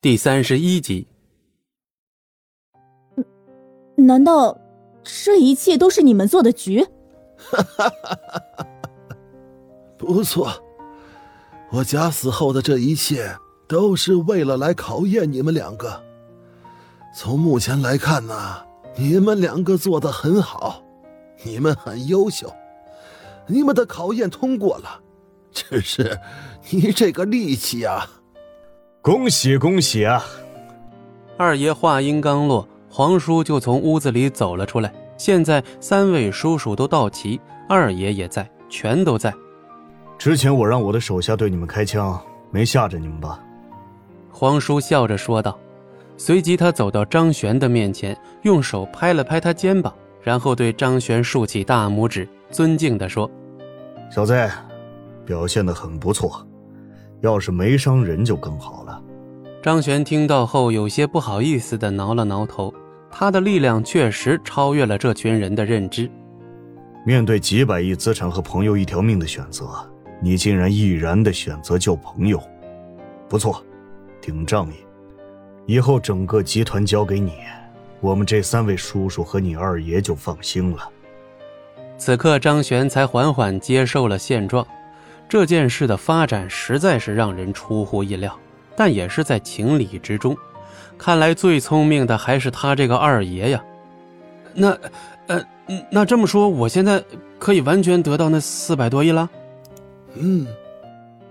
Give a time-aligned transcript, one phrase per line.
[0.00, 1.08] 第三十一集，
[3.96, 4.56] 难道
[5.02, 6.86] 这一切都是你们做的局？
[9.98, 10.52] 不错，
[11.72, 16.00] 我假死后的这一切都是为了来考验你们两个。
[17.12, 18.64] 从目前来看呢，
[18.96, 20.80] 你们两个做的很好，
[21.42, 22.54] 你们很优秀，
[23.48, 25.00] 你们的考验通过了。
[25.50, 26.20] 只是
[26.70, 28.08] 你这个力气啊！
[29.08, 30.22] 恭喜恭喜啊！
[31.38, 34.92] 二爷话音刚落，皇叔就从屋子里走了出来。
[35.16, 37.40] 现在三位叔叔都到齐，
[37.70, 39.32] 二爷也在，全都在。
[40.18, 43.40] 之前我让我的手下对你们开枪，没吓着你们吧？
[44.30, 45.58] 皇叔笑着说道。
[46.18, 53.30] 随即他走到张璇的面前，用手拍了拍他肩膀，然后对张璇竖起大拇指，尊敬地说
[54.14, 54.50] ：“小子，
[55.24, 56.46] 表现得很不错。”
[57.20, 59.02] 要是没伤人就更好了。
[59.62, 62.72] 张璇听到后有些不好意思的挠了挠头，
[63.10, 66.10] 他的力量确实超越了这群人的认知。
[67.04, 69.66] 面对几百亿资产和朋友一条命的选择，
[70.20, 72.40] 你竟然毅然的选择救朋友，
[73.28, 73.62] 不错，
[74.20, 74.74] 挺仗义。
[75.66, 77.32] 以后整个集团交给你，
[78.00, 80.88] 我们这三位叔叔和你二爷就放心了。
[81.98, 84.66] 此刻，张璇才缓缓接受了现状。
[85.28, 88.34] 这件事的发展实在是让人出乎意料，
[88.74, 90.34] 但也是在情理之中。
[90.96, 93.62] 看来最聪明的还是他这个二爷呀。
[94.54, 94.76] 那，
[95.26, 95.44] 呃，
[95.90, 97.04] 那这么说，我现在
[97.38, 99.28] 可以完全得到那四百多亿了？
[100.14, 100.46] 嗯。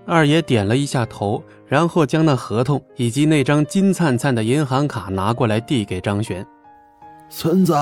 [0.06, 6.46] 二爷点了一下头，然后将那合同以及那张金灿灿的银行卡拿过来，递给张璇。
[7.30, 7.74] 孙子，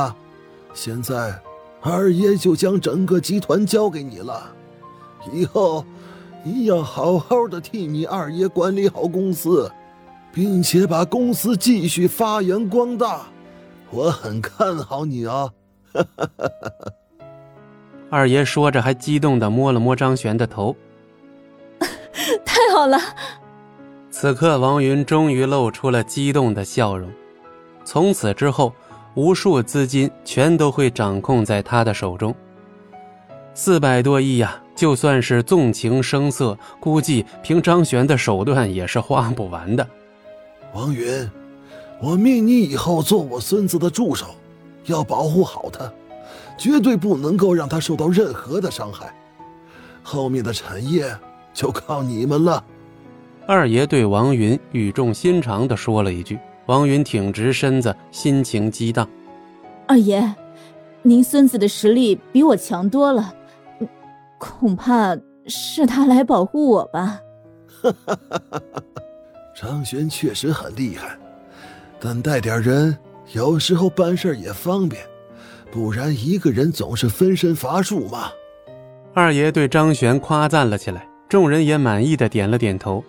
[0.73, 1.39] 现在
[1.81, 4.49] 二爷就将整个集团交给你了，
[5.33, 5.85] 以后。
[6.47, 9.71] 你要好好的替你二爷管理好公司，
[10.31, 13.21] 并且把公司继续发扬光大。
[13.89, 15.49] 我很看好你啊！
[18.11, 20.75] 二爷说着，还激动的摸了摸张璇的头。
[22.45, 22.99] 太好了！
[24.11, 27.09] 此刻，王云终于露出了激动的笑容。
[27.83, 28.71] 从此之后，
[29.15, 32.35] 无数资金全都会掌控在他的手中。
[33.57, 34.61] 四百多亿呀！
[34.75, 39.87] 就算是纵情声色，估计凭张璇的手段也是花不完的。
[40.73, 41.25] 王云，
[42.01, 44.25] 我命你以后做我孙子的助手，
[44.87, 45.89] 要保护好他，
[46.57, 49.15] 绝对不能够让他受到任何的伤害。
[50.03, 51.09] 后面的产业
[51.53, 52.61] 就靠你们了。
[53.47, 56.37] 二爷对王云语重心长地说了一句。
[56.65, 59.07] 王云挺直身子，心情激荡。
[59.87, 60.35] 二爷，
[61.01, 63.33] 您孙子的实力比我强多了。
[64.37, 67.19] 恐怕是他来保护我吧。
[67.81, 68.83] 哈哈哈哈哈
[69.55, 71.17] 张璇确实很厉害，
[71.99, 72.97] 但带点人
[73.33, 75.01] 有时候办事也方便，
[75.71, 78.29] 不然一个人总是分身乏术嘛。
[79.13, 83.03] 二爷对张璇夸赞了起来，众人也满意的点了点头。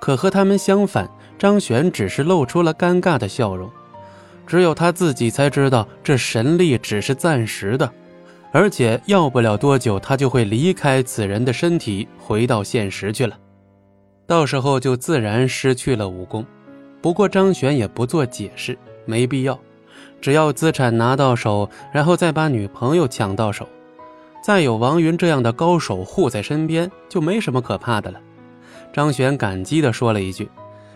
[0.00, 1.08] 可和他们相反，
[1.38, 3.68] 张璇只是露出了尴尬的笑容。
[4.46, 7.90] 只有他自己才知道，这神力只是暂时的。
[8.52, 13.36] 而且要不了多久，他就会离开此人的身体，回到现实去了。
[14.26, 16.44] 到时候就自然失去了武功。
[17.00, 19.58] 不过张璇也不做解释，没必要。
[20.20, 23.66] 只要资产拿到手，然后再把女朋友抢到手，
[24.44, 28.20] 再有王云这样的高手护在身边，就没什么可怕的了。
[28.92, 30.48] 张璇感激地说了一句：“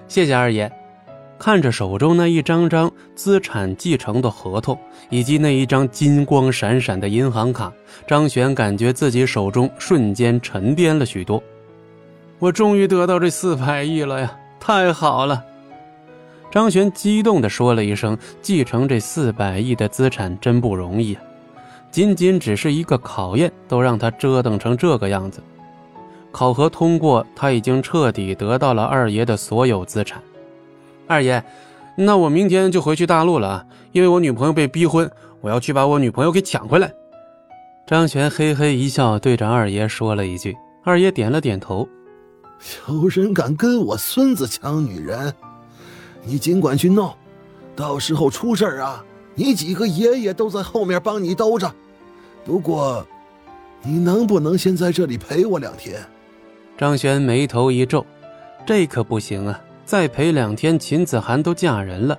[0.06, 0.70] 谢谢二爷。”
[1.38, 4.78] 看着手中那一张张资产继承的合同，
[5.10, 7.72] 以及那一张金光闪闪的银行卡，
[8.06, 11.42] 张璇感觉自己手中瞬间沉淀了许多。
[12.38, 14.36] 我终于得到这四百亿了呀！
[14.58, 15.44] 太好了！
[16.50, 21.22] 张璇激动地说了一声：“继承这四百亿的资产真不容易啊！
[21.90, 25.42] 仅仅只是一个考验，都让他折腾成这个样子。
[26.32, 30.20] 考核通过，他已经彻底得到了二爷的所有资产。”
[31.06, 31.42] 二爷，
[31.96, 33.66] 那我明天就回去大陆了啊！
[33.92, 35.10] 因为我女朋友被逼婚，
[35.40, 36.92] 我要去把我女朋友给抢回来。
[37.86, 40.56] 张璇嘿嘿一笑，对着二爷说了一句。
[40.84, 41.88] 二爷点了点头。
[42.88, 45.32] 有人敢跟我孙子抢女人，
[46.24, 47.16] 你尽管去闹，
[47.74, 49.04] 到时候出事啊，
[49.34, 51.72] 你几个爷爷都在后面帮你兜着。
[52.44, 53.06] 不过，
[53.82, 56.00] 你能不能先在这里陪我两天？
[56.76, 58.04] 张璇眉头一皱，
[58.66, 59.60] 这可不行啊！
[59.86, 62.18] 再陪两天，秦子涵都嫁人了。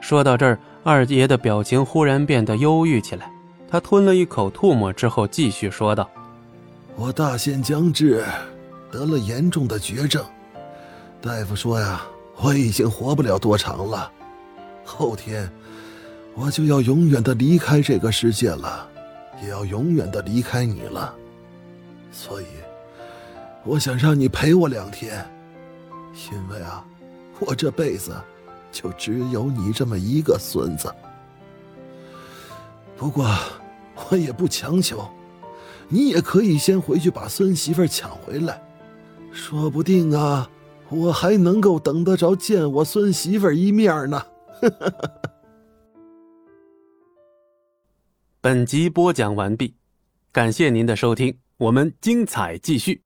[0.00, 3.28] 说到这儿，二爷的表情忽然变得忧郁起来。
[3.68, 6.08] 他吞了一口唾沫之后，继续说道
[6.94, 8.24] ：“我大限将至，
[8.92, 10.24] 得了严重的绝症。
[11.20, 12.02] 大夫说呀，
[12.36, 14.08] 我已经活不了多长了，
[14.84, 15.50] 后天
[16.36, 18.88] 我就要永远的离开这个世界了，
[19.42, 21.12] 也要永远的离开你了。
[22.12, 22.46] 所以，
[23.64, 25.28] 我想让你陪我两天，
[26.32, 26.84] 因为啊，
[27.40, 28.14] 我这辈子
[28.70, 30.94] 就只有你这么一个孙子。
[32.96, 33.26] 不过，
[34.10, 35.08] 我也不强求，
[35.88, 38.60] 你也可以先回去把孙媳妇抢回来，
[39.32, 40.50] 说不定啊。
[40.90, 44.22] 我还能够等得着见我孙媳妇一面呢。
[48.40, 49.76] 本集播讲完毕，
[50.32, 53.02] 感谢您的收听，我们精彩继续。